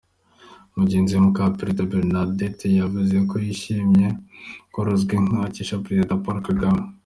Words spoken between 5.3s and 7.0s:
akesha Perezida Paul Kagame.